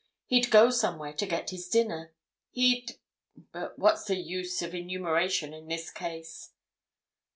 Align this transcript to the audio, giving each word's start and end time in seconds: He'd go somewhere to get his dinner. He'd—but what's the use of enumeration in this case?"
He'd 0.25 0.49
go 0.49 0.71
somewhere 0.71 1.13
to 1.13 1.27
get 1.27 1.51
his 1.51 1.67
dinner. 1.69 2.15
He'd—but 2.49 3.77
what's 3.77 4.05
the 4.05 4.15
use 4.17 4.63
of 4.63 4.73
enumeration 4.73 5.53
in 5.53 5.67
this 5.67 5.91
case?" 5.91 6.53